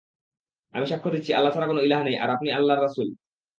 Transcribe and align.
আমি 0.73 0.85
সাক্ষ্য 0.87 1.09
দিচ্ছি, 1.15 1.31
আল্লাহ 1.33 1.51
ছাড়া 1.53 1.67
কোন 1.67 1.77
ইলাহ 1.79 1.99
নেই 2.03 2.15
আর 2.23 2.29
আপনি 2.29 2.49
আল্লাহর 2.51 2.83
রাসূল। 2.83 3.07